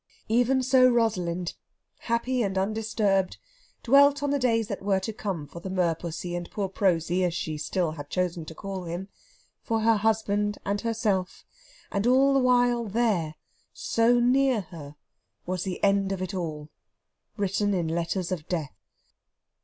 Even 0.29 0.63
so 0.63 0.89
Rosalind, 0.89 1.53
happy 1.99 2.41
and 2.41 2.57
undisturbed, 2.57 3.37
dwelt 3.83 4.23
on 4.23 4.31
the 4.31 4.39
days 4.39 4.67
that 4.67 4.81
were 4.81 4.99
to 4.99 5.13
come 5.13 5.45
for 5.45 5.59
the 5.59 5.69
merpussy 5.69 6.35
and 6.35 6.49
poor 6.49 6.67
Prosy, 6.67 7.23
as 7.23 7.35
she 7.35 7.55
still 7.55 7.91
had 7.91 8.09
chosen 8.09 8.43
to 8.45 8.55
call 8.55 8.85
him, 8.85 9.09
for 9.61 9.81
her 9.81 9.97
husband 9.97 10.57
and 10.65 10.81
herself; 10.81 11.45
and 11.91 12.07
all 12.07 12.33
the 12.33 12.39
while 12.39 12.85
there, 12.85 13.35
so 13.73 14.19
near 14.19 14.61
her, 14.61 14.95
was 15.45 15.65
the 15.65 15.83
end 15.83 16.11
of 16.11 16.19
it 16.19 16.33
all, 16.33 16.69
written 17.37 17.71
in 17.75 17.87
letters 17.87 18.31
of 18.31 18.47
death. 18.49 18.73